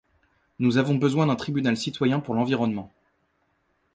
Nous 0.57 0.77
avons 0.79 0.95
besoin 0.95 1.27
d'un 1.27 1.35
tribunal 1.35 1.77
citoyen 1.77 2.19
pour 2.19 2.33
l'environnement. 2.33 2.91